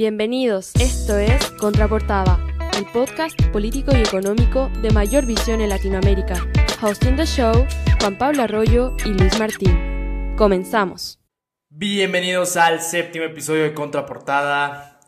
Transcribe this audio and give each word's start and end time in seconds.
Bienvenidos, 0.00 0.72
esto 0.76 1.18
es 1.18 1.50
Contraportada, 1.60 2.42
el 2.78 2.86
podcast 2.86 3.38
político 3.52 3.92
y 3.94 4.00
económico 4.00 4.70
de 4.80 4.90
mayor 4.92 5.26
visión 5.26 5.60
en 5.60 5.68
Latinoamérica. 5.68 6.36
Hosting 6.80 7.16
the 7.16 7.26
show, 7.26 7.52
Juan 8.00 8.16
Pablo 8.16 8.44
Arroyo 8.44 8.96
y 9.04 9.10
Luis 9.10 9.38
Martín. 9.38 10.34
Comenzamos. 10.38 11.20
Bienvenidos 11.68 12.56
al 12.56 12.80
séptimo 12.80 13.26
episodio 13.26 13.64
de 13.64 13.74
Contraportada. 13.74 15.00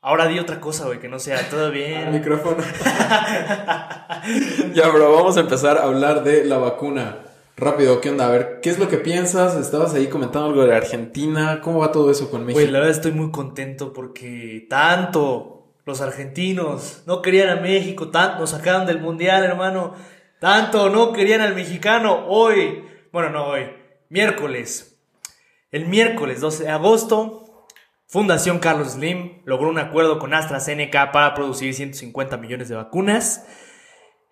Ahora 0.00 0.26
di 0.26 0.40
otra 0.40 0.58
cosa, 0.58 0.86
güey, 0.86 0.98
que 0.98 1.06
no 1.06 1.20
sea 1.20 1.48
todo 1.48 1.70
bien. 1.70 2.10
Micrófono. 2.12 2.56
ya, 4.74 4.88
bro, 4.88 5.14
vamos 5.14 5.36
a 5.36 5.40
empezar 5.42 5.78
a 5.78 5.84
hablar 5.84 6.24
de 6.24 6.44
la 6.44 6.58
vacuna. 6.58 7.18
Rápido, 7.60 8.00
¿qué 8.00 8.08
onda? 8.08 8.26
A 8.26 8.30
ver, 8.30 8.60
¿qué 8.62 8.70
es 8.70 8.78
lo 8.78 8.88
que 8.88 8.96
piensas? 8.96 9.54
Estabas 9.54 9.92
ahí 9.92 10.06
comentando 10.06 10.48
algo 10.48 10.64
de 10.64 10.74
Argentina. 10.74 11.60
¿Cómo 11.62 11.80
va 11.80 11.92
todo 11.92 12.10
eso 12.10 12.30
con 12.30 12.46
México? 12.46 12.58
Güey, 12.58 12.72
la 12.72 12.78
verdad 12.78 12.96
estoy 12.96 13.12
muy 13.12 13.30
contento 13.30 13.92
porque 13.92 14.66
tanto 14.70 15.74
los 15.84 16.00
argentinos 16.00 17.02
no 17.04 17.20
querían 17.20 17.50
a 17.50 17.60
México, 17.60 18.08
tanto 18.08 18.38
nos 18.38 18.50
sacaron 18.50 18.86
del 18.86 18.98
mundial, 18.98 19.44
hermano. 19.44 19.92
Tanto 20.38 20.88
no 20.88 21.12
querían 21.12 21.42
al 21.42 21.54
mexicano. 21.54 22.24
Hoy, 22.28 22.82
bueno, 23.12 23.28
no 23.28 23.48
hoy, 23.48 23.66
miércoles. 24.08 24.98
El 25.70 25.84
miércoles 25.84 26.40
12 26.40 26.64
de 26.64 26.70
agosto, 26.70 27.66
Fundación 28.06 28.58
Carlos 28.58 28.92
Slim 28.92 29.42
logró 29.44 29.68
un 29.68 29.78
acuerdo 29.78 30.18
con 30.18 30.32
AstraZeneca 30.32 31.12
para 31.12 31.34
producir 31.34 31.74
150 31.74 32.38
millones 32.38 32.70
de 32.70 32.76
vacunas. 32.76 33.44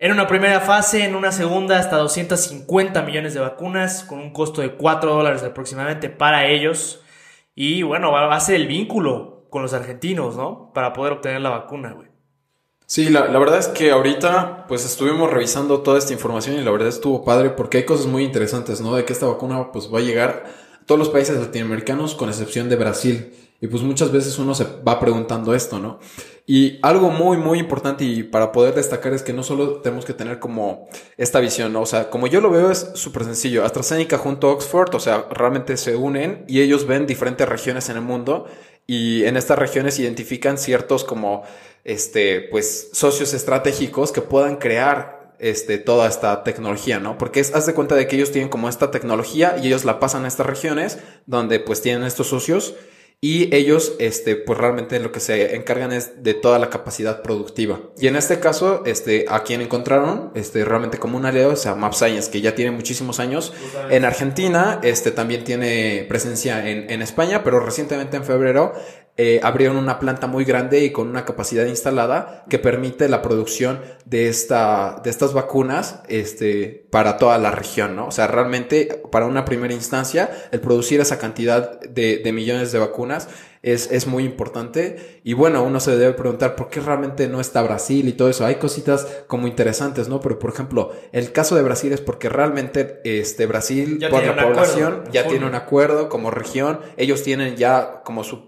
En 0.01 0.13
una 0.13 0.27
primera 0.27 0.61
fase, 0.61 1.03
en 1.03 1.13
una 1.13 1.33
segunda 1.33 1.77
hasta 1.77 1.97
250 1.97 3.01
millones 3.01 3.33
de 3.33 3.41
vacunas 3.41 4.05
con 4.05 4.19
un 4.19 4.31
costo 4.31 4.61
de 4.61 4.75
4 4.75 5.13
dólares 5.13 5.43
aproximadamente 5.43 6.09
para 6.09 6.47
ellos. 6.47 7.01
Y 7.53 7.83
bueno, 7.83 8.13
va 8.13 8.33
a 8.33 8.39
ser 8.39 8.55
el 8.55 8.67
vínculo 8.67 9.45
con 9.49 9.61
los 9.61 9.73
argentinos, 9.73 10.37
¿no? 10.37 10.71
Para 10.73 10.93
poder 10.93 11.11
obtener 11.11 11.41
la 11.41 11.49
vacuna, 11.49 11.91
güey. 11.91 12.07
Sí, 12.85 13.09
la, 13.09 13.27
la, 13.27 13.39
verdad 13.39 13.59
es 13.59 13.67
que 13.67 13.91
ahorita 13.91 14.67
pues 14.69 14.85
estuvimos 14.85 15.29
revisando 15.29 15.81
toda 15.81 15.97
esta 15.97 16.13
información 16.13 16.55
y 16.55 16.61
la 16.63 16.71
verdad 16.71 16.87
estuvo 16.87 17.25
padre 17.25 17.49
porque 17.49 17.79
hay 17.79 17.85
cosas 17.85 18.05
muy 18.05 18.23
interesantes, 18.23 18.79
¿no? 18.79 18.95
De 18.95 19.03
que 19.03 19.11
esta 19.11 19.25
vacuna 19.25 19.73
pues 19.73 19.93
va 19.93 19.99
a 19.99 20.01
llegar 20.01 20.45
a 20.81 20.85
todos 20.85 20.97
los 20.97 21.09
países 21.09 21.37
latinoamericanos 21.37 22.15
con 22.15 22.29
excepción 22.29 22.69
de 22.69 22.77
Brasil. 22.77 23.33
Y 23.61 23.67
pues 23.67 23.83
muchas 23.83 24.11
veces 24.11 24.39
uno 24.39 24.55
se 24.55 24.65
va 24.87 24.99
preguntando 24.99 25.53
esto, 25.53 25.79
¿no? 25.79 25.99
Y 26.45 26.79
algo 26.81 27.11
muy, 27.11 27.37
muy 27.37 27.59
importante 27.59 28.05
y 28.05 28.23
para 28.23 28.51
poder 28.51 28.73
destacar 28.73 29.13
es 29.13 29.21
que 29.21 29.33
no 29.33 29.43
solo 29.43 29.81
tenemos 29.81 30.05
que 30.05 30.13
tener 30.13 30.39
como 30.39 30.87
esta 31.17 31.39
visión, 31.39 31.73
¿no? 31.73 31.81
O 31.81 31.85
sea, 31.85 32.09
como 32.09 32.27
yo 32.27 32.41
lo 32.41 32.49
veo 32.49 32.71
es 32.71 32.91
súper 32.95 33.25
sencillo. 33.25 33.65
AstraZeneca 33.65 34.17
junto 34.17 34.47
a 34.47 34.53
Oxford, 34.53 34.95
o 34.95 34.99
sea, 34.99 35.27
realmente 35.29 35.77
se 35.77 35.95
unen 35.95 36.45
y 36.47 36.61
ellos 36.61 36.87
ven 36.87 37.05
diferentes 37.05 37.47
regiones 37.47 37.89
en 37.89 37.97
el 37.97 38.01
mundo 38.01 38.47
y 38.87 39.25
en 39.25 39.37
estas 39.37 39.59
regiones 39.59 39.99
identifican 39.99 40.57
ciertos 40.57 41.03
como, 41.03 41.43
este, 41.83 42.41
pues, 42.49 42.89
socios 42.93 43.33
estratégicos 43.33 44.11
que 44.11 44.21
puedan 44.21 44.55
crear 44.55 45.35
este, 45.37 45.77
toda 45.77 46.07
esta 46.07 46.43
tecnología, 46.43 46.99
¿no? 46.99 47.17
Porque 47.17 47.41
es, 47.41 47.53
haz 47.53 47.65
de 47.65 47.73
cuenta 47.73 47.95
de 47.95 48.07
que 48.07 48.15
ellos 48.15 48.31
tienen 48.31 48.49
como 48.49 48.69
esta 48.69 48.89
tecnología 48.89 49.57
y 49.61 49.67
ellos 49.67 49.85
la 49.85 49.99
pasan 49.99 50.25
a 50.25 50.27
estas 50.27 50.47
regiones 50.47 50.97
donde 51.27 51.59
pues 51.59 51.81
tienen 51.81 52.03
estos 52.03 52.27
socios 52.27 52.75
y 53.21 53.53
ellos, 53.53 53.95
este, 53.99 54.37
pues 54.37 54.57
realmente 54.57 54.97
lo 54.99 55.11
que 55.11 55.19
se 55.19 55.55
encargan 55.55 55.91
es 55.91 56.23
de 56.23 56.33
toda 56.33 56.57
la 56.57 56.69
capacidad 56.69 57.21
productiva. 57.21 57.81
Y 57.97 58.07
en 58.07 58.15
este 58.15 58.39
caso, 58.39 58.83
este, 58.85 59.25
a 59.27 59.43
quien 59.43 59.59
encontraron, 59.59 60.31
este, 60.35 60.63
realmente 60.63 60.99
como 60.99 61.17
un 61.17 61.25
aliado, 61.25 61.51
o 61.51 61.57
sea, 61.57 61.75
Map 61.75 61.93
Science, 61.93 62.31
que 62.31 62.39
ya 62.39 62.55
tiene 62.55 62.71
muchísimos 62.71 63.19
años 63.19 63.53
en 63.89 64.05
Argentina, 64.05 64.79
este, 64.83 65.11
también 65.11 65.43
tiene 65.43 66.05
presencia 66.07 66.69
en, 66.69 66.89
en 66.89 67.01
España, 67.01 67.43
pero 67.43 67.59
recientemente 67.59 68.15
en 68.15 68.23
febrero 68.23 68.73
eh, 69.21 69.41
abrieron 69.43 69.75
una 69.75 69.99
planta 69.99 70.27
muy 70.27 70.45
grande 70.45 70.79
y 70.85 70.91
con 70.93 71.09
una 71.09 71.25
capacidad 71.25 71.65
instalada 71.65 72.45
que 72.49 72.57
permite 72.57 73.09
la 73.09 73.21
producción 73.21 73.81
de, 74.05 74.29
esta, 74.29 75.01
de 75.03 75.09
estas 75.09 75.33
vacunas 75.33 75.99
este, 76.07 76.85
para 76.89 77.17
toda 77.17 77.37
la 77.37 77.51
región, 77.51 77.97
¿no? 77.97 78.07
O 78.07 78.11
sea, 78.11 78.27
realmente 78.27 79.01
para 79.11 79.25
una 79.25 79.43
primera 79.43 79.73
instancia, 79.73 80.29
el 80.53 80.61
producir 80.61 81.01
esa 81.01 81.19
cantidad 81.19 81.81
de, 81.81 82.19
de 82.19 82.31
millones 82.31 82.71
de 82.71 82.79
vacunas 82.79 83.27
es, 83.61 83.91
es, 83.91 84.07
muy 84.07 84.23
importante. 84.23 85.19
Y 85.25 85.33
bueno, 85.33 85.63
uno 85.63 85.81
se 85.81 85.97
debe 85.97 86.13
preguntar 86.13 86.55
por 86.55 86.69
qué 86.69 86.79
realmente 86.79 87.27
no 87.27 87.41
está 87.41 87.61
Brasil 87.61 88.07
y 88.07 88.13
todo 88.13 88.29
eso. 88.29 88.45
Hay 88.45 88.55
cositas 88.55 89.05
como 89.27 89.47
interesantes, 89.47 90.07
¿no? 90.07 90.21
Pero 90.21 90.39
por 90.39 90.51
ejemplo, 90.51 90.93
el 91.11 91.33
caso 91.33 91.57
de 91.57 91.63
Brasil 91.63 91.91
es 91.91 91.99
porque 91.99 92.29
realmente 92.29 93.01
este, 93.03 93.47
Brasil, 93.47 93.99
Ya 93.99 94.09
por 94.09 94.23
la 94.23 94.37
población, 94.37 94.93
acuerdo, 94.93 95.11
ya 95.11 95.27
tiene 95.27 95.45
un 95.45 95.55
acuerdo 95.55 96.07
como 96.07 96.31
región. 96.31 96.79
Ellos 96.95 97.21
tienen 97.21 97.57
ya 97.57 98.01
como 98.05 98.23
su 98.23 98.47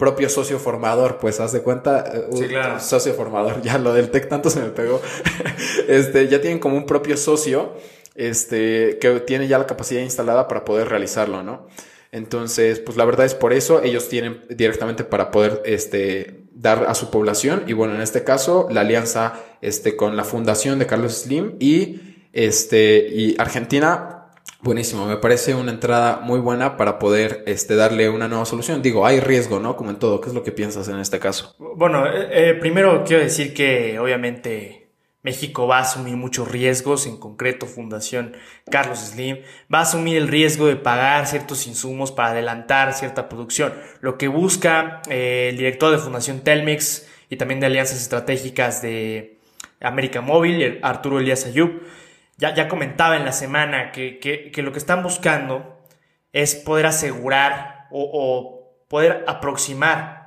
propio 0.00 0.28
socio 0.30 0.58
formador, 0.58 1.18
pues 1.18 1.38
haz 1.38 1.52
de 1.52 1.60
cuenta, 1.60 2.04
eh, 2.12 2.24
Sí, 2.32 2.48
claro. 2.48 2.80
socio 2.80 3.12
formador, 3.14 3.60
ya 3.62 3.78
lo 3.78 3.92
del 3.92 4.10
TEC 4.10 4.28
tanto 4.28 4.50
se 4.50 4.60
me 4.60 4.70
pegó, 4.70 5.00
este, 5.88 6.26
ya 6.26 6.40
tienen 6.40 6.58
como 6.58 6.76
un 6.76 6.86
propio 6.86 7.16
socio, 7.16 7.74
este, 8.16 8.98
que 8.98 9.20
tiene 9.20 9.46
ya 9.46 9.58
la 9.58 9.66
capacidad 9.66 10.00
instalada 10.00 10.48
para 10.48 10.64
poder 10.64 10.88
realizarlo, 10.88 11.42
¿no? 11.44 11.68
Entonces, 12.12 12.80
pues 12.80 12.96
la 12.96 13.04
verdad 13.04 13.26
es 13.26 13.34
por 13.34 13.52
eso, 13.52 13.82
ellos 13.82 14.08
tienen 14.08 14.40
directamente 14.48 15.04
para 15.04 15.30
poder, 15.30 15.62
este, 15.64 16.44
dar 16.52 16.86
a 16.88 16.94
su 16.94 17.10
población, 17.10 17.64
y 17.68 17.74
bueno, 17.74 17.94
en 17.94 18.00
este 18.00 18.24
caso, 18.24 18.68
la 18.70 18.80
alianza, 18.80 19.34
este, 19.60 19.96
con 19.96 20.16
la 20.16 20.24
fundación 20.24 20.78
de 20.78 20.86
Carlos 20.86 21.12
Slim 21.12 21.56
y, 21.60 22.00
este, 22.32 23.06
y 23.12 23.36
Argentina, 23.38 24.19
Buenísimo, 24.62 25.06
me 25.06 25.16
parece 25.16 25.54
una 25.54 25.72
entrada 25.72 26.20
muy 26.22 26.38
buena 26.38 26.76
para 26.76 26.98
poder 26.98 27.42
este, 27.46 27.76
darle 27.76 28.10
una 28.10 28.28
nueva 28.28 28.44
solución. 28.44 28.82
Digo, 28.82 29.06
hay 29.06 29.18
riesgo, 29.18 29.58
¿no? 29.58 29.74
Como 29.74 29.88
en 29.88 29.98
todo. 29.98 30.20
¿Qué 30.20 30.28
es 30.28 30.34
lo 30.34 30.42
que 30.42 30.52
piensas 30.52 30.86
en 30.88 30.98
este 30.98 31.18
caso? 31.18 31.54
Bueno, 31.58 32.06
eh, 32.06 32.28
eh, 32.30 32.54
primero 32.54 33.02
quiero 33.04 33.22
decir 33.22 33.54
que 33.54 33.98
obviamente 33.98 34.80
México 35.22 35.66
va 35.66 35.78
a 35.78 35.82
asumir 35.82 36.16
muchos 36.16 36.46
riesgos, 36.50 37.06
en 37.06 37.18
concreto 37.18 37.66
Fundación 37.66 38.36
Carlos 38.70 38.98
Slim 38.98 39.38
va 39.72 39.78
a 39.78 39.82
asumir 39.82 40.16
el 40.16 40.28
riesgo 40.28 40.66
de 40.66 40.76
pagar 40.76 41.26
ciertos 41.26 41.66
insumos 41.66 42.12
para 42.12 42.30
adelantar 42.30 42.94
cierta 42.94 43.28
producción. 43.28 43.74
Lo 44.00 44.18
que 44.18 44.28
busca 44.28 45.02
eh, 45.08 45.48
el 45.50 45.56
director 45.56 45.90
de 45.90 45.98
Fundación 45.98 46.40
Telmex 46.40 47.06
y 47.28 47.36
también 47.36 47.60
de 47.60 47.66
alianzas 47.66 48.00
estratégicas 48.00 48.82
de 48.82 49.38
América 49.80 50.20
Móvil, 50.20 50.80
Arturo 50.82 51.20
Elías 51.20 51.46
Ayub, 51.46 51.82
ya, 52.40 52.54
ya 52.54 52.68
comentaba 52.68 53.16
en 53.16 53.24
la 53.24 53.32
semana 53.32 53.92
que, 53.92 54.18
que, 54.18 54.50
que 54.50 54.62
lo 54.62 54.72
que 54.72 54.78
están 54.78 55.02
buscando 55.02 55.78
es 56.32 56.54
poder 56.54 56.86
asegurar 56.86 57.86
o, 57.90 58.56
poder 58.88 59.24
aproximar 59.28 60.18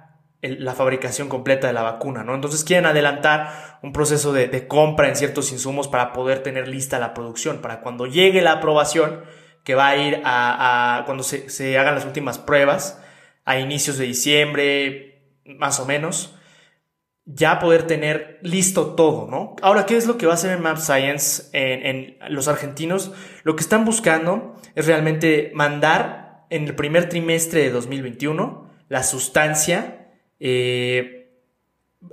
la 0.42 0.74
fabricación 0.74 1.28
completa 1.30 1.68
de 1.68 1.74
la 1.74 1.84
vacuna, 1.84 2.24
¿no? 2.24 2.36
Entonces 2.36 2.64
quieren 2.64 2.86
adelantar 2.86 3.80
un 3.82 3.94
proceso 3.94 4.32
de, 4.34 4.48
de 4.48 4.68
compra 4.68 5.08
en 5.08 5.16
ciertos 5.16 5.52
insumos 5.52 5.88
para 5.88 6.12
poder 6.14 6.44
tener 6.44 6.68
lista 6.68 7.00
la 7.00 7.14
producción, 7.14 7.60
para 7.62 7.80
cuando 7.82 8.06
llegue 8.06 8.42
la 8.42 8.54
aprobación, 8.54 9.24
que 9.64 9.76
va 9.76 9.88
a 9.88 9.96
ir 9.96 10.22
a, 10.26 10.98
a- 11.00 11.06
cuando 11.06 11.24
se, 11.24 11.50
se 11.50 11.78
hagan 11.78 11.96
las 11.96 12.06
últimas 12.06 12.40
pruebas, 12.40 13.02
a 13.46 13.58
inicios 13.60 13.98
de 13.98 14.06
diciembre, 14.06 15.24
más 15.46 15.80
o 15.80 15.86
menos, 15.86 16.36
ya 17.26 17.60
poder 17.60 17.88
tener 17.88 18.40
listo 18.42 18.96
todo, 18.96 19.28
¿no? 19.30 19.56
Ahora, 19.62 19.86
¿qué 19.86 19.96
es 19.96 20.08
lo 20.08 20.18
que 20.18 20.26
va 20.26 20.34
a 20.34 20.36
hacer 20.36 20.52
en 20.52 20.62
Map 20.62 20.78
Science 20.78 21.50
en, 21.54 22.18
los 22.30 22.48
argentinos? 22.48 23.14
Lo 23.44 23.56
que 23.56 23.62
están 23.62 23.86
buscando 23.86 24.56
es 24.76 24.88
realmente 24.88 25.52
mandar 25.54 26.46
en 26.50 26.66
el 26.66 26.76
primer 26.76 27.08
trimestre 27.10 27.62
de 27.62 27.72
2021 27.72 28.70
la 28.90 29.04
sustancia, 29.04 30.10
eh, 30.40 31.32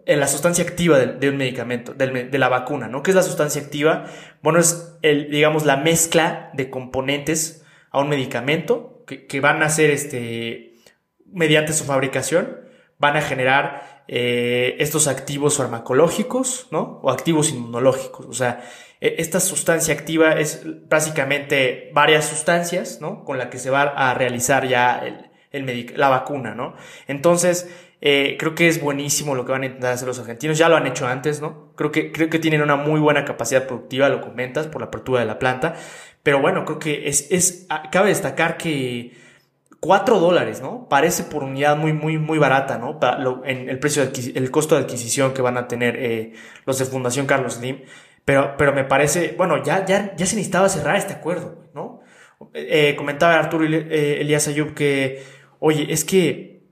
la 0.07 0.29
sustancia 0.29 0.63
activa 0.63 0.99
de, 0.99 1.07
de 1.15 1.29
un 1.29 1.37
medicamento, 1.37 1.93
de 1.93 2.39
la 2.39 2.49
vacuna, 2.49 2.87
¿no? 2.87 3.03
¿Qué 3.03 3.11
es 3.11 3.17
la 3.17 3.23
sustancia 3.23 3.61
activa? 3.61 4.07
Bueno, 4.43 4.61
es, 4.61 4.97
el, 5.03 5.29
digamos, 5.31 5.67
la 5.67 5.77
mezcla 5.77 6.51
de 6.55 6.71
componentes 6.71 7.65
a 7.91 8.01
un 8.01 8.09
medicamento 8.09 9.05
que, 9.09 9.27
que 9.27 9.41
van 9.41 9.65
a 9.65 9.69
ser, 9.69 9.91
este, 9.91 10.77
mediante 11.27 11.73
su 11.73 11.85
fabricación, 11.85 12.61
van 13.01 13.17
a 13.17 13.23
generar 13.23 14.00
eh, 14.13 14.75
estos 14.81 15.07
activos 15.07 15.57
farmacológicos, 15.57 16.67
¿no? 16.73 16.99
O 17.01 17.11
activos 17.13 17.51
inmunológicos. 17.51 18.27
O 18.27 18.33
sea, 18.33 18.61
e- 19.01 19.15
esta 19.19 19.39
sustancia 19.39 19.95
activa 19.95 20.33
es 20.33 20.67
básicamente 20.89 21.93
varias 21.95 22.25
sustancias, 22.25 22.99
¿no? 23.01 23.25
Con 23.25 23.39
la 23.39 23.51
que 23.51 23.59
se 23.61 23.71
va 23.71 23.83
a 23.83 24.13
realizar 24.15 24.67
ya 24.67 25.01
el, 25.53 25.93
la 25.97 26.09
vacuna, 26.09 26.57
¿no? 26.57 26.75
Entonces, 27.07 27.71
eh, 28.01 28.35
creo 28.37 28.57
que 28.57 28.67
es 28.67 28.81
buenísimo 28.81 29.37
lo 29.37 29.45
que 29.45 29.53
van 29.53 29.63
a 29.63 29.67
intentar 29.67 29.93
hacer 29.93 30.09
los 30.09 30.19
argentinos. 30.19 30.59
Ya 30.59 30.69
lo 30.69 30.75
han 30.77 30.89
hecho 30.89 31.07
antes, 31.07 31.41
¿no? 31.41 31.73
Creo 31.77 31.93
que, 31.93 32.11
creo 32.11 32.29
que 32.29 32.41
tienen 32.41 32.63
una 32.63 32.75
muy 32.75 32.99
buena 32.99 33.25
capacidad 33.25 33.69
productiva, 33.69 34.09
lo 34.09 34.21
comentas, 34.21 34.67
por 34.67 34.81
la 34.81 34.89
apertura 34.89 35.21
de 35.21 35.27
la 35.27 35.39
planta. 35.39 35.77
Pero 36.25 36.41
bueno, 36.41 36.65
creo 36.65 36.81
que 36.81 37.09
es, 37.09 37.31
es 37.31 37.69
cabe 37.93 38.09
destacar 38.09 38.57
que 38.57 39.17
4 39.81 40.21
dólares, 40.21 40.61
¿no? 40.61 40.89
Parece 40.89 41.25
por 41.25 41.43
unidad 41.43 41.77
muy, 41.77 41.93
muy, 41.95 42.19
muy 42.19 42.39
barata, 42.39 42.79
¿no? 42.79 43.01
En 43.45 43.69
el 43.69 43.79
precio 43.79 44.03
el 44.03 44.51
costo 44.51 44.75
de 44.77 44.83
adquisición 44.83 45.33
que 45.33 45.41
van 45.41 45.57
a 45.57 45.69
tener 45.69 45.97
eh, 45.97 46.35
los 46.67 46.79
de 46.79 46.85
Fundación 46.85 47.27
Carlos 47.27 47.55
Slim. 47.55 47.81
Pero, 48.27 48.57
pero 48.59 48.75
me 48.75 48.85
parece, 48.85 49.35
bueno, 49.39 49.63
ya, 49.65 49.85
ya, 49.87 50.15
ya 50.15 50.27
se 50.27 50.37
necesitaba 50.37 50.69
cerrar 50.69 50.97
este 50.97 51.15
acuerdo, 51.15 51.71
¿no? 51.75 52.01
Eh, 52.53 52.95
comentaba 52.97 53.39
Arturo 53.39 53.65
eh, 53.65 54.21
Elías 54.21 54.47
Ayub 54.49 54.75
que, 54.75 55.23
oye, 55.59 55.93
es 55.93 56.05
que 56.05 56.63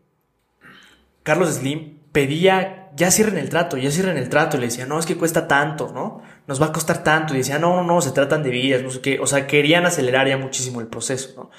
Carlos 1.22 1.54
Slim 1.54 1.98
pedía, 2.12 2.90
ya 2.94 3.10
cierren 3.10 3.38
el 3.38 3.48
trato, 3.48 3.76
ya 3.76 3.90
cierren 3.90 4.16
el 4.18 4.28
trato, 4.28 4.56
y 4.56 4.60
le 4.60 4.66
decía, 4.66 4.86
no, 4.86 4.98
es 4.98 5.06
que 5.06 5.16
cuesta 5.16 5.48
tanto, 5.48 5.92
¿no? 5.92 6.22
Nos 6.48 6.60
va 6.60 6.66
a 6.66 6.72
costar 6.72 7.04
tanto, 7.04 7.34
y 7.34 7.38
decía, 7.38 7.60
no, 7.60 7.76
no, 7.76 7.84
no, 7.84 8.00
se 8.00 8.10
tratan 8.10 8.42
de 8.42 8.50
vidas, 8.50 8.82
no 8.82 8.90
sé 8.90 9.00
qué, 9.00 9.20
o 9.20 9.26
sea, 9.26 9.46
querían 9.46 9.86
acelerar 9.86 10.26
ya 10.26 10.36
muchísimo 10.36 10.80
el 10.80 10.88
proceso, 10.88 11.34
¿no? 11.36 11.50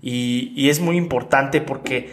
Y, 0.00 0.52
y 0.54 0.68
es 0.68 0.78
muy 0.78 0.96
importante 0.96 1.60
porque 1.60 2.12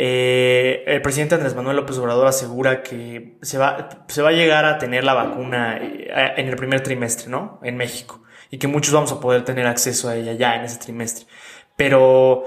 eh, 0.00 0.84
el 0.86 1.02
presidente 1.02 1.34
Andrés 1.34 1.56
Manuel 1.56 1.74
López 1.74 1.98
Obrador 1.98 2.28
asegura 2.28 2.84
que 2.84 3.36
se 3.42 3.58
va, 3.58 4.04
se 4.06 4.22
va 4.22 4.28
a 4.28 4.32
llegar 4.32 4.64
a 4.64 4.78
tener 4.78 5.02
la 5.02 5.12
vacuna 5.12 5.76
eh, 5.82 6.34
en 6.36 6.46
el 6.46 6.54
primer 6.54 6.84
trimestre, 6.84 7.28
¿no? 7.28 7.58
En 7.64 7.76
México, 7.76 8.22
y 8.48 8.58
que 8.58 8.68
muchos 8.68 8.94
vamos 8.94 9.10
a 9.10 9.18
poder 9.18 9.44
tener 9.44 9.66
acceso 9.66 10.08
a 10.08 10.14
ella 10.14 10.34
ya 10.34 10.54
en 10.54 10.66
ese 10.66 10.78
trimestre. 10.78 11.26
Pero 11.74 12.44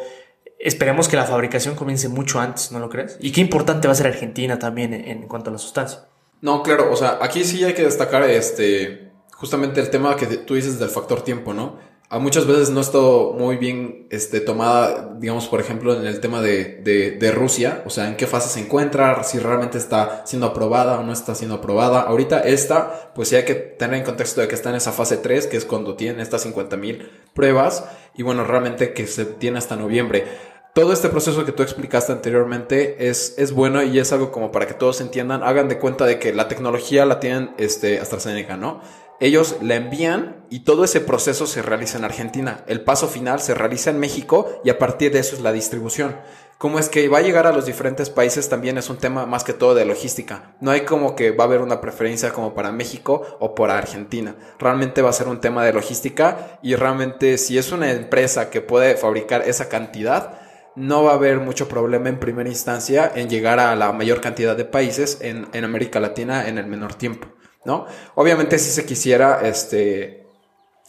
esperemos 0.60 1.10
que 1.10 1.18
la 1.18 1.26
fabricación 1.26 1.76
comience 1.76 2.08
mucho 2.08 2.40
antes, 2.40 2.72
¿no 2.72 2.80
lo 2.80 2.88
crees? 2.88 3.18
Y 3.20 3.34
qué 3.34 3.42
importante 3.42 3.86
va 3.86 3.92
a 3.92 3.96
ser 3.96 4.08
Argentina 4.08 4.58
también 4.58 4.94
en, 4.94 5.28
cuanto 5.28 5.50
a 5.50 5.54
la 5.54 5.60
sustancia. 5.60 6.06
No, 6.40 6.64
claro, 6.64 6.90
o 6.90 6.96
sea, 6.96 7.20
aquí 7.22 7.44
sí 7.44 7.62
hay 7.66 7.74
que 7.74 7.84
destacar 7.84 8.24
este 8.24 9.11
justamente 9.42 9.82
el 9.82 9.90
tema 9.90 10.16
que 10.16 10.28
tú 10.28 10.54
dices 10.54 10.78
del 10.78 10.90
factor 10.90 11.24
tiempo, 11.24 11.52
¿no? 11.52 11.80
A 12.10 12.20
muchas 12.20 12.46
veces 12.46 12.70
no 12.70 12.80
está 12.80 13.00
muy 13.00 13.58
bien 13.58 14.06
este, 14.12 14.40
tomada, 14.40 15.16
digamos, 15.18 15.48
por 15.48 15.60
ejemplo, 15.60 16.00
en 16.00 16.06
el 16.06 16.20
tema 16.20 16.42
de, 16.42 17.16
de, 17.18 17.32
Rusia, 17.32 17.82
o 17.86 17.90
sea, 17.90 18.08
en 18.08 18.18
qué 18.18 18.28
fase 18.28 18.50
se 18.50 18.60
encuentra, 18.60 19.24
si 19.24 19.40
realmente 19.40 19.80
está 19.80 20.22
siendo 20.28 20.46
aprobada 20.46 21.00
o 21.00 21.04
no 21.04 21.12
está 21.12 21.34
siendo 21.34 21.56
aprobada. 21.56 22.02
Ahorita 22.02 22.42
esta, 22.42 23.12
pues 23.16 23.30
sí 23.30 23.36
hay 23.36 23.46
que 23.46 23.56
tener 23.56 23.98
en 23.98 24.04
contexto 24.04 24.42
de 24.42 24.48
que 24.48 24.54
está 24.54 24.70
en 24.70 24.76
esa 24.76 24.92
fase 24.92 25.18
3, 25.18 25.48
que 25.48 25.58
es 25.58 25.66
cuando 25.66 25.96
tiene 25.96 26.22
estas 26.22 26.44
50 26.44 26.78
mil 26.78 27.10
pruebas, 27.34 27.86
y 28.14 28.22
bueno, 28.22 28.44
realmente 28.44 28.94
que 28.94 29.08
se 29.08 29.26
tiene 29.26 29.58
hasta 29.58 29.76
noviembre 29.76 30.26
todo 30.74 30.94
este 30.94 31.10
proceso 31.10 31.44
que 31.44 31.52
tú 31.52 31.64
explicaste 31.64 32.14
anteriormente 32.14 33.10
es, 33.10 33.36
es 33.38 33.52
bueno 33.52 33.84
y 33.84 34.00
es 34.00 34.14
algo 34.14 34.32
como 34.32 34.54
para 34.54 34.68
que 34.68 34.74
todos 34.74 35.02
entiendan, 35.02 35.44
hagan 35.44 35.68
de 35.68 35.78
cuenta 35.78 36.06
de 36.06 36.18
que 36.18 36.34
la 36.34 36.48
tecnología 36.48 37.06
la 37.06 37.20
tienen 37.20 37.52
este, 37.58 38.00
AstraZeneca, 38.00 38.56
¿no? 38.56 38.80
Ellos 39.22 39.58
la 39.62 39.76
envían 39.76 40.48
y 40.50 40.62
todo 40.62 40.84
ese 40.84 41.00
proceso 41.00 41.46
se 41.46 41.62
realiza 41.62 42.00
en 42.00 42.06
Argentina. 42.06 42.64
El 42.66 42.82
paso 42.82 43.08
final 43.08 43.40
se 43.40 43.54
realiza 43.54 43.92
en 43.92 44.00
México 44.00 44.60
y 44.66 44.72
a 44.72 44.80
partir 44.80 45.14
de 45.14 45.20
eso 45.20 45.36
es 45.36 45.44
la 45.44 45.52
distribución. 45.52 46.18
Cómo 46.58 46.80
es 46.80 46.90
que 46.90 47.08
va 47.08 47.20
a 47.20 47.22
llegar 47.22 47.46
a 47.46 47.52
los 47.52 47.68
diferentes 47.68 48.10
países 48.10 48.50
también 48.50 48.80
es 48.80 48.90
un 48.90 48.98
tema 48.98 49.28
más 49.28 49.44
que 49.44 49.54
todo 49.54 49.76
de 49.76 49.86
logística. 49.86 50.56
No 50.60 50.72
hay 50.72 50.82
como 50.82 51.16
que 51.16 51.30
va 51.30 51.44
a 51.44 51.48
haber 51.48 51.62
una 51.62 51.82
preferencia 51.82 52.34
como 52.34 52.56
para 52.56 52.72
México 52.72 53.38
o 53.40 53.54
para 53.54 53.78
Argentina. 53.78 54.36
Realmente 54.58 55.04
va 55.04 55.12
a 55.12 55.14
ser 55.14 55.28
un 55.28 55.40
tema 55.40 55.64
de 55.64 55.74
logística 55.74 56.60
y 56.64 56.74
realmente 56.74 57.38
si 57.38 57.60
es 57.60 57.72
una 57.72 57.92
empresa 57.92 58.50
que 58.50 58.62
puede 58.62 58.98
fabricar 58.98 59.44
esa 59.48 59.70
cantidad, 59.70 60.40
no 60.76 61.04
va 61.04 61.12
a 61.12 61.16
haber 61.16 61.40
mucho 61.40 61.68
problema 61.68 62.10
en 62.10 62.20
primera 62.20 62.50
instancia 62.50 63.12
en 63.14 63.30
llegar 63.30 63.60
a 63.60 63.76
la 63.76 63.92
mayor 63.92 64.22
cantidad 64.22 64.56
de 64.56 64.66
países 64.66 65.20
en, 65.22 65.64
América 65.64 66.00
Latina 66.00 66.48
en 66.48 66.58
el 66.58 66.66
menor 66.66 66.96
tiempo, 66.96 67.28
¿no? 67.66 67.86
Obviamente 68.16 68.60
si 68.60 68.72
se 68.72 68.86
quisiera, 68.86 69.48
este, 69.48 70.24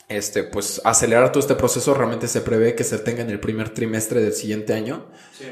este, 0.09 0.45
pues 0.45 0.81
acelerar 0.85 1.33
todo 1.33 1.41
este 1.41 1.55
proceso, 1.55 1.95
realmente 1.95 2.29
se 2.29 2.41
prevé 2.41 2.75
que 2.75 2.85
se 2.85 2.99
tenga 2.99 3.23
en 3.23 3.31
el 3.31 3.41
primer 3.41 3.71
trimestre 3.71 4.21
del 4.21 4.33
siguiente 4.33 4.75
año, 4.75 5.07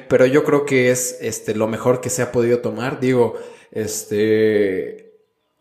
pero 0.09 0.27
yo 0.27 0.45
creo 0.45 0.67
que 0.67 0.91
es, 0.91 1.19
este, 1.21 1.55
lo 1.55 1.67
mejor 1.67 2.01
que 2.01 2.11
se 2.11 2.23
ha 2.23 2.33
podido 2.33 2.61
tomar, 2.61 3.01
digo, 3.01 3.39
este, 3.71 5.10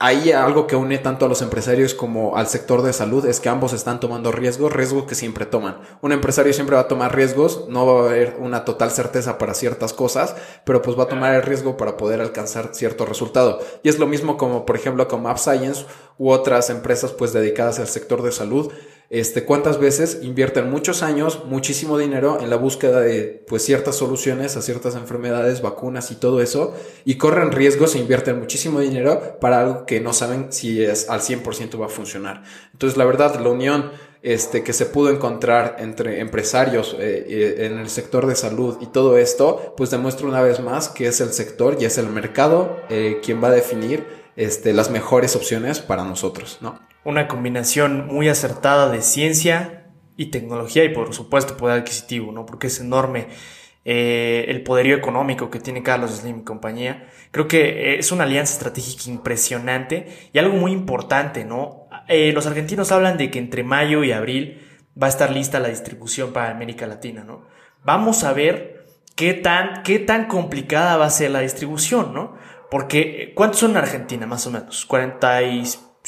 Ahí 0.01 0.31
algo 0.31 0.65
que 0.65 0.77
une 0.77 0.97
tanto 0.97 1.25
a 1.25 1.27
los 1.27 1.41
empresarios 1.41 1.93
como 1.93 2.37
al 2.37 2.47
sector 2.47 2.83
de 2.83 2.93
salud 2.93 3.25
es 3.25 3.41
que 3.41 3.49
ambos 3.49 3.73
están 3.73 3.99
tomando 3.99 4.31
riesgos, 4.31 4.71
riesgos 4.71 5.03
que 5.03 5.13
siempre 5.13 5.45
toman. 5.45 5.77
Un 5.99 6.13
empresario 6.13 6.53
siempre 6.53 6.77
va 6.77 6.83
a 6.83 6.87
tomar 6.87 7.13
riesgos, 7.13 7.65
no 7.67 7.85
va 7.85 8.03
a 8.03 8.05
haber 8.05 8.37
una 8.39 8.63
total 8.63 8.91
certeza 8.91 9.37
para 9.37 9.53
ciertas 9.53 9.91
cosas, 9.91 10.37
pero 10.63 10.81
pues 10.81 10.97
va 10.97 11.03
a 11.03 11.09
tomar 11.09 11.35
el 11.35 11.41
riesgo 11.41 11.75
para 11.75 11.97
poder 11.97 12.21
alcanzar 12.21 12.69
cierto 12.71 13.05
resultado. 13.05 13.59
Y 13.83 13.89
es 13.89 13.99
lo 13.99 14.07
mismo 14.07 14.37
como 14.37 14.65
por 14.65 14.77
ejemplo 14.77 15.05
con 15.09 15.21
Map 15.21 15.37
Science 15.37 15.85
u 16.17 16.29
otras 16.29 16.69
empresas 16.69 17.11
pues 17.11 17.33
dedicadas 17.33 17.79
al 17.79 17.87
sector 17.89 18.23
de 18.23 18.31
salud 18.31 18.71
este, 19.09 19.43
cuántas 19.43 19.79
veces 19.79 20.19
invierten 20.21 20.69
muchos 20.69 21.01
años, 21.01 21.45
muchísimo 21.45 21.97
dinero 21.97 22.39
en 22.41 22.49
la 22.51 22.57
búsqueda 22.57 23.01
de 23.01 23.43
pues 23.47 23.65
ciertas 23.65 23.95
soluciones 23.95 24.55
a 24.55 24.61
ciertas 24.61 24.95
enfermedades, 24.95 25.61
vacunas 25.61 26.11
y 26.11 26.15
todo 26.15 26.41
eso, 26.41 26.75
y 27.05 27.15
corren 27.15 27.51
riesgos 27.51 27.95
e 27.95 27.99
invierten 27.99 28.37
muchísimo 28.39 28.79
dinero 28.79 29.39
para 29.41 29.61
algo 29.61 29.85
que 29.87 29.99
no 29.99 30.13
saben 30.13 30.51
si 30.51 30.83
es 30.83 31.09
al 31.09 31.21
100% 31.21 31.81
va 31.81 31.87
a 31.87 31.89
funcionar. 31.89 32.43
Entonces, 32.71 32.97
la 32.97 33.05
verdad, 33.05 33.39
la 33.39 33.49
unión 33.49 33.91
este, 34.21 34.63
que 34.63 34.73
se 34.73 34.85
pudo 34.85 35.09
encontrar 35.09 35.77
entre 35.79 36.19
empresarios 36.19 36.95
eh, 36.99 37.25
eh, 37.27 37.65
en 37.65 37.79
el 37.79 37.89
sector 37.89 38.27
de 38.27 38.35
salud 38.35 38.77
y 38.81 38.87
todo 38.87 39.17
esto, 39.17 39.73
pues 39.75 39.89
demuestra 39.89 40.27
una 40.27 40.41
vez 40.41 40.59
más 40.59 40.89
que 40.89 41.07
es 41.07 41.19
el 41.21 41.31
sector 41.31 41.77
y 41.79 41.85
es 41.85 41.97
el 41.97 42.07
mercado 42.07 42.81
eh, 42.89 43.21
quien 43.23 43.43
va 43.43 43.47
a 43.47 43.51
definir 43.51 44.05
este, 44.35 44.73
las 44.73 44.91
mejores 44.91 45.35
opciones 45.35 45.79
para 45.79 46.03
nosotros, 46.03 46.59
¿no? 46.61 46.88
Una 47.03 47.27
combinación 47.27 48.07
muy 48.07 48.29
acertada 48.29 48.89
de 48.89 49.01
ciencia 49.01 49.87
y 50.17 50.27
tecnología 50.27 50.83
y 50.83 50.89
por 50.89 51.13
supuesto 51.13 51.57
poder 51.57 51.79
adquisitivo, 51.79 52.31
¿no? 52.31 52.45
Porque 52.45 52.67
es 52.67 52.79
enorme 52.79 53.27
eh, 53.85 54.45
el 54.49 54.63
poderío 54.63 54.95
económico 54.95 55.49
que 55.49 55.59
tiene 55.59 55.81
Carlos 55.81 56.11
Slim 56.11 56.39
y 56.39 56.43
compañía. 56.43 57.07
Creo 57.31 57.47
que 57.47 57.97
es 57.97 58.11
una 58.11 58.25
alianza 58.25 58.53
estratégica 58.53 59.09
impresionante 59.09 60.29
y 60.33 60.39
algo 60.39 60.55
muy 60.55 60.71
importante, 60.71 61.45
¿no? 61.45 61.87
Eh, 62.07 62.31
los 62.33 62.45
argentinos 62.45 62.91
hablan 62.91 63.17
de 63.17 63.31
que 63.31 63.39
entre 63.39 63.63
mayo 63.63 64.03
y 64.03 64.11
abril 64.11 64.61
va 65.01 65.07
a 65.07 65.09
estar 65.09 65.31
lista 65.31 65.59
la 65.59 65.69
distribución 65.69 66.33
para 66.33 66.51
América 66.51 66.85
Latina, 66.85 67.23
¿no? 67.23 67.47
Vamos 67.83 68.23
a 68.23 68.33
ver 68.33 68.85
qué 69.15 69.33
tan, 69.33 69.83
qué 69.83 69.99
tan 69.99 70.27
complicada 70.27 70.97
va 70.97 71.05
a 71.05 71.09
ser 71.09 71.31
la 71.31 71.39
distribución, 71.39 72.13
¿no? 72.13 72.35
Porque, 72.69 73.31
¿cuántos 73.35 73.61
son 73.61 73.71
en 73.71 73.77
Argentina, 73.77 74.27
más 74.27 74.45
o 74.45 74.51
menos? 74.51 74.85
40 74.85 75.41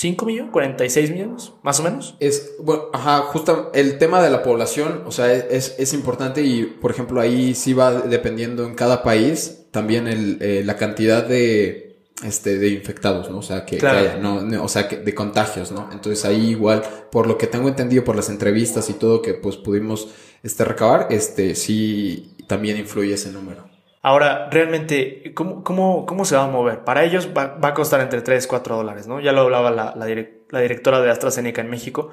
5 0.01 0.25
millones, 0.25 0.51
46 0.51 1.12
millones, 1.12 1.53
más 1.62 1.80
o 1.80 1.83
menos. 1.83 2.15
Es, 2.19 2.56
bueno, 2.59 2.86
ajá, 2.92 3.19
justo 3.27 3.69
el 3.75 4.00
tema 4.00 4.19
de 4.24 4.31
la 4.31 4.42
población, 4.42 5.03
o 5.06 5.12
sea, 5.12 5.31
es, 5.31 5.75
es 5.77 5.94
importante 5.94 6.42
y, 6.42 6.63
por 6.63 6.89
ejemplo, 6.89 7.21
ahí 7.21 7.53
sí 7.53 7.74
va 7.74 7.92
dependiendo 7.92 8.65
en 8.65 8.74
cada 8.74 9.03
país 9.03 9.68
también 9.69 10.07
el, 10.07 10.39
eh, 10.42 10.63
la 10.65 10.75
cantidad 10.75 11.24
de, 11.24 12.00
este, 12.25 12.57
de 12.57 12.69
infectados, 12.69 13.30
¿no? 13.30 13.38
O 13.38 13.42
sea, 13.44 13.63
que, 13.63 13.75
haya, 13.86 14.18
no, 14.18 14.63
o 14.63 14.68
sea, 14.68 14.88
que, 14.88 14.98
de 14.98 15.13
contagios, 15.13 15.71
¿no? 15.71 15.88
Entonces 15.92 16.25
ahí 16.25 16.50
igual, 16.50 16.81
por 17.12 17.27
lo 17.27 17.38
que 17.38 17.45
tengo 17.45 17.68
entendido 17.68 18.03
por 18.03 18.15
las 18.15 18.30
entrevistas 18.30 18.89
y 18.89 18.94
todo 18.94 19.21
que 19.21 19.36
pues 19.36 19.56
pudimos, 19.56 20.07
este, 20.42 20.65
recabar, 20.65 21.09
este, 21.12 21.53
sí, 21.53 22.36
también 22.48 22.75
influye 22.77 23.13
ese 23.13 23.31
número. 23.31 23.71
Ahora, 24.03 24.50
realmente, 24.50 25.31
¿cómo, 25.36 25.63
cómo, 25.63 26.06
cómo 26.07 26.25
se 26.25 26.36
va 26.36 26.45
a 26.45 26.48
mover? 26.48 26.83
Para 26.83 27.03
ellos 27.03 27.30
va, 27.38 27.59
a 27.62 27.74
costar 27.75 28.01
entre 28.01 28.21
3 28.21 28.45
y 28.45 28.48
4 28.48 28.75
dólares, 28.75 29.08
¿no? 29.08 29.20
Ya 29.20 29.31
lo 29.31 29.41
hablaba 29.41 29.70
la, 29.70 29.93
la, 29.96 30.60
directora 30.60 31.01
de 31.01 31.12
AstraZeneca 31.12 31.62
en 31.62 31.70
México 31.70 32.10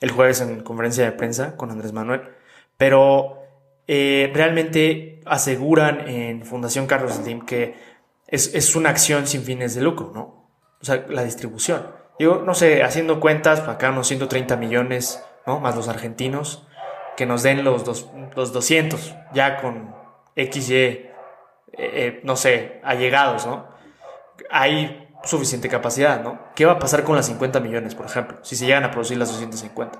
el 0.00 0.10
jueves 0.10 0.40
en 0.40 0.60
conferencia 0.60 1.04
de 1.04 1.12
prensa 1.12 1.56
con 1.56 1.70
Andrés 1.70 1.92
Manuel, 1.92 2.22
pero 2.76 3.42
eh, 3.88 4.30
realmente 4.34 5.20
aseguran 5.24 6.08
en 6.08 6.44
Fundación 6.44 6.86
Carlos 6.86 7.14
Slim 7.14 7.44
que 7.44 7.74
es, 8.28 8.54
es, 8.54 8.76
una 8.76 8.90
acción 8.90 9.26
sin 9.26 9.42
fines 9.42 9.74
de 9.74 9.82
lucro, 9.82 10.12
¿no? 10.14 10.50
O 10.80 10.84
sea, 10.84 11.04
la 11.08 11.24
distribución. 11.24 11.86
Digo, 12.18 12.42
no 12.44 12.54
sé, 12.54 12.82
haciendo 12.82 13.18
cuentas, 13.18 13.60
acá 13.60 13.90
unos 13.90 14.06
130 14.08 14.56
millones, 14.56 15.22
¿no? 15.46 15.58
Más 15.58 15.74
los 15.74 15.88
argentinos, 15.88 16.66
que 17.16 17.26
nos 17.26 17.42
den 17.42 17.64
los, 17.64 17.84
dos, 17.84 18.08
los 18.36 18.52
200, 18.52 19.14
ya 19.32 19.60
con 19.60 19.94
XY 20.36 21.13
eh, 21.76 21.90
eh, 22.06 22.20
no 22.22 22.36
sé, 22.36 22.80
allegados, 22.84 23.46
¿no? 23.46 23.66
Hay 24.50 25.08
suficiente 25.24 25.68
capacidad, 25.68 26.22
¿no? 26.22 26.38
¿Qué 26.54 26.64
va 26.66 26.72
a 26.72 26.78
pasar 26.78 27.04
con 27.04 27.16
las 27.16 27.26
50 27.26 27.60
millones, 27.60 27.94
por 27.94 28.06
ejemplo, 28.06 28.38
si 28.42 28.56
se 28.56 28.66
llegan 28.66 28.84
a 28.84 28.90
producir 28.90 29.16
las 29.18 29.28
250? 29.28 29.98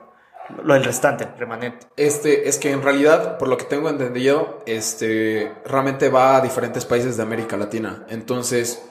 Lo 0.63 0.75
del 0.75 0.85
restante, 0.85 1.27
remanente. 1.39 1.87
Este, 1.97 2.49
es 2.49 2.59
que 2.59 2.71
en 2.71 2.83
realidad, 2.83 3.39
por 3.39 3.49
lo 3.49 3.57
que 3.57 3.65
tengo 3.65 3.89
entendido, 3.89 4.63
este, 4.67 5.51
realmente 5.65 6.11
va 6.11 6.37
a 6.37 6.41
diferentes 6.43 6.85
países 6.85 7.17
de 7.17 7.23
América 7.23 7.57
Latina. 7.57 8.05
Entonces, 8.11 8.85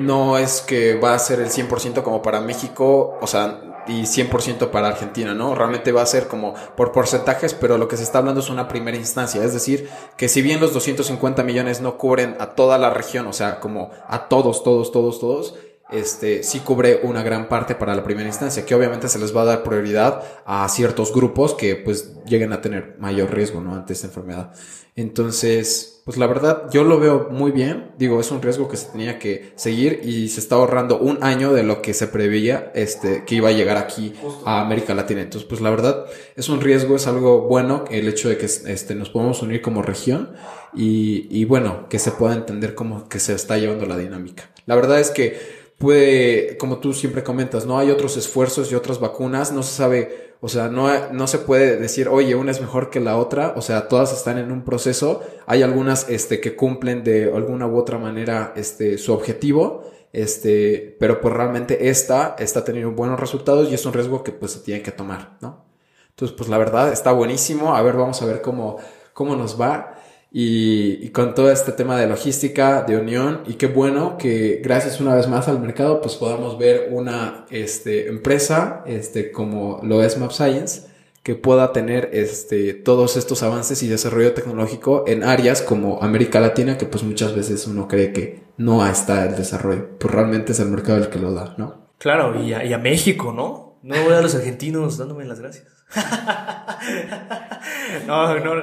no 0.00 0.38
es 0.38 0.60
que 0.60 0.94
va 0.98 1.14
a 1.14 1.18
ser 1.18 1.40
el 1.40 1.48
100% 1.48 2.02
como 2.02 2.22
para 2.22 2.40
México, 2.40 3.18
o 3.20 3.26
sea, 3.26 3.60
y 3.86 4.02
100% 4.02 4.70
para 4.70 4.88
Argentina, 4.88 5.34
¿no? 5.34 5.54
Realmente 5.54 5.92
va 5.92 6.02
a 6.02 6.06
ser 6.06 6.28
como 6.28 6.54
por 6.76 6.92
porcentajes, 6.92 7.54
pero 7.54 7.78
lo 7.78 7.88
que 7.88 7.96
se 7.96 8.02
está 8.02 8.18
hablando 8.18 8.40
es 8.40 8.50
una 8.50 8.68
primera 8.68 8.96
instancia. 8.96 9.44
Es 9.44 9.52
decir, 9.52 9.88
que 10.16 10.28
si 10.28 10.42
bien 10.42 10.60
los 10.60 10.72
250 10.72 11.42
millones 11.42 11.80
no 11.80 11.96
cubren 11.98 12.36
a 12.38 12.50
toda 12.50 12.78
la 12.78 12.90
región, 12.90 13.26
o 13.26 13.32
sea, 13.32 13.60
como 13.60 13.90
a 14.06 14.28
todos, 14.28 14.62
todos, 14.62 14.92
todos, 14.92 15.20
todos, 15.20 15.54
este, 15.92 16.42
sí 16.42 16.60
cubre 16.60 17.00
una 17.02 17.22
gran 17.22 17.48
parte 17.48 17.74
para 17.74 17.94
la 17.94 18.04
primera 18.04 18.28
instancia, 18.28 18.64
que 18.64 18.74
obviamente 18.74 19.08
se 19.08 19.18
les 19.18 19.36
va 19.36 19.42
a 19.42 19.46
dar 19.46 19.62
prioridad 19.62 20.22
a 20.44 20.68
ciertos 20.68 21.12
grupos 21.12 21.54
que 21.54 21.76
pues 21.76 22.14
lleguen 22.24 22.52
a 22.52 22.60
tener 22.60 22.96
mayor 22.98 23.32
riesgo, 23.32 23.60
¿no? 23.60 23.74
Ante 23.74 23.92
esta 23.92 24.06
enfermedad. 24.06 24.52
Entonces, 24.96 26.02
pues 26.04 26.18
la 26.18 26.26
verdad, 26.26 26.64
yo 26.72 26.84
lo 26.84 26.98
veo 26.98 27.28
muy 27.30 27.52
bien. 27.52 27.92
Digo, 27.96 28.20
es 28.20 28.30
un 28.30 28.42
riesgo 28.42 28.68
que 28.68 28.76
se 28.76 28.90
tenía 28.90 29.18
que 29.18 29.52
seguir 29.54 30.00
y 30.04 30.28
se 30.28 30.40
está 30.40 30.56
ahorrando 30.56 30.98
un 30.98 31.22
año 31.22 31.52
de 31.52 31.62
lo 31.62 31.80
que 31.82 31.94
se 31.94 32.06
preveía, 32.08 32.72
este, 32.74 33.24
que 33.24 33.36
iba 33.36 33.48
a 33.48 33.52
llegar 33.52 33.76
aquí 33.76 34.12
a 34.44 34.60
América 34.60 34.94
Latina. 34.94 35.22
Entonces, 35.22 35.48
pues 35.48 35.60
la 35.60 35.70
verdad, 35.70 36.06
es 36.36 36.48
un 36.48 36.60
riesgo, 36.60 36.96
es 36.96 37.06
algo 37.06 37.42
bueno 37.42 37.84
el 37.90 38.08
hecho 38.08 38.28
de 38.28 38.36
que, 38.36 38.46
este, 38.46 38.94
nos 38.94 39.10
podemos 39.10 39.42
unir 39.42 39.62
como 39.62 39.82
región 39.82 40.32
y, 40.74 41.28
y 41.30 41.44
bueno, 41.44 41.88
que 41.88 41.98
se 41.98 42.10
pueda 42.10 42.34
entender 42.34 42.74
cómo 42.74 43.08
que 43.08 43.20
se 43.20 43.34
está 43.34 43.58
llevando 43.58 43.86
la 43.86 43.96
dinámica. 43.96 44.50
La 44.66 44.74
verdad 44.74 45.00
es 45.00 45.10
que 45.10 45.59
puede, 45.80 46.58
como 46.58 46.78
tú 46.78 46.92
siempre 46.92 47.24
comentas, 47.24 47.64
no 47.64 47.78
hay 47.78 47.90
otros 47.90 48.18
esfuerzos 48.18 48.70
y 48.70 48.74
otras 48.74 49.00
vacunas, 49.00 49.50
no 49.50 49.62
se 49.62 49.72
sabe, 49.72 50.34
o 50.42 50.48
sea, 50.50 50.68
no, 50.68 50.86
no 51.10 51.26
se 51.26 51.38
puede 51.38 51.78
decir, 51.78 52.06
oye, 52.08 52.34
una 52.34 52.50
es 52.50 52.60
mejor 52.60 52.90
que 52.90 53.00
la 53.00 53.16
otra, 53.16 53.54
o 53.56 53.62
sea, 53.62 53.88
todas 53.88 54.12
están 54.12 54.36
en 54.36 54.52
un 54.52 54.62
proceso, 54.62 55.22
hay 55.46 55.62
algunas, 55.62 56.06
este, 56.10 56.38
que 56.38 56.54
cumplen 56.54 57.02
de 57.02 57.32
alguna 57.34 57.66
u 57.66 57.78
otra 57.78 57.96
manera, 57.96 58.52
este, 58.56 58.98
su 58.98 59.14
objetivo, 59.14 59.90
este, 60.12 60.98
pero 61.00 61.18
pues 61.22 61.32
realmente 61.32 61.88
esta 61.88 62.36
está 62.38 62.62
teniendo 62.62 62.92
buenos 62.92 63.18
resultados 63.18 63.70
y 63.70 63.74
es 63.74 63.86
un 63.86 63.94
riesgo 63.94 64.22
que 64.22 64.32
pues 64.32 64.52
se 64.52 64.60
tiene 64.60 64.82
que 64.82 64.92
tomar, 64.92 65.38
¿no? 65.40 65.64
Entonces, 66.10 66.36
pues 66.36 66.50
la 66.50 66.58
verdad 66.58 66.92
está 66.92 67.12
buenísimo, 67.12 67.74
a 67.74 67.80
ver, 67.80 67.96
vamos 67.96 68.20
a 68.20 68.26
ver 68.26 68.42
cómo, 68.42 68.76
cómo 69.14 69.34
nos 69.34 69.58
va 69.58 69.89
y, 70.32 71.08
con 71.10 71.34
todo 71.34 71.50
este 71.50 71.72
tema 71.72 71.98
de 71.98 72.06
logística, 72.06 72.82
de 72.82 72.96
unión, 72.96 73.42
y 73.46 73.54
qué 73.54 73.66
bueno 73.66 74.16
que 74.16 74.60
gracias 74.62 75.00
una 75.00 75.14
vez 75.14 75.28
más 75.28 75.48
al 75.48 75.60
mercado, 75.60 76.00
pues 76.00 76.16
podamos 76.16 76.58
ver 76.58 76.88
una 76.92 77.46
este, 77.50 78.08
empresa 78.08 78.82
este, 78.86 79.32
como 79.32 79.80
lo 79.82 80.02
es 80.02 80.18
Map 80.18 80.30
Science, 80.30 80.88
que 81.22 81.34
pueda 81.34 81.72
tener 81.72 82.10
este, 82.12 82.72
todos 82.72 83.16
estos 83.16 83.42
avances 83.42 83.82
y 83.82 83.88
desarrollo 83.88 84.32
tecnológico 84.32 85.04
en 85.06 85.22
áreas 85.22 85.62
como 85.62 86.02
América 86.02 86.40
Latina, 86.40 86.78
que 86.78 86.86
pues 86.86 87.02
muchas 87.02 87.34
veces 87.34 87.66
uno 87.66 87.88
cree 87.88 88.12
que 88.12 88.42
no 88.56 88.86
está 88.86 89.26
el 89.26 89.36
desarrollo, 89.36 89.98
pues 89.98 90.14
realmente 90.14 90.52
es 90.52 90.60
el 90.60 90.68
mercado 90.68 90.98
el 90.98 91.08
que 91.08 91.18
lo 91.18 91.32
da, 91.34 91.54
¿no? 91.58 91.90
Claro, 91.98 92.42
y 92.42 92.54
a, 92.54 92.78
México, 92.78 93.32
¿no? 93.32 93.78
No 93.82 94.02
voy 94.02 94.14
a 94.14 94.22
los 94.22 94.34
argentinos 94.34 94.96
dándome 94.96 95.26
las 95.26 95.40
gracias. 95.40 95.66
no, 98.06 98.38
no. 98.38 98.62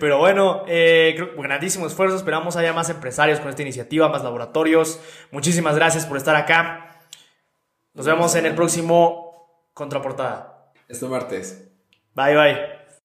Pero 0.00 0.18
bueno, 0.18 0.64
eh, 0.66 1.16
grandísimo 1.36 1.86
esfuerzo. 1.86 2.16
Esperamos 2.16 2.56
haya 2.56 2.72
más 2.72 2.90
empresarios 2.90 3.40
con 3.40 3.48
esta 3.48 3.62
iniciativa, 3.62 4.08
más 4.08 4.22
laboratorios. 4.22 5.00
Muchísimas 5.30 5.76
gracias 5.76 6.06
por 6.06 6.16
estar 6.16 6.36
acá. 6.36 7.00
Nos 7.94 8.06
vemos 8.06 8.34
en 8.34 8.46
el 8.46 8.54
próximo 8.54 9.70
Contraportada. 9.74 10.72
Este 10.88 11.06
martes. 11.06 11.70
Bye, 12.14 12.34
bye. 12.34 12.77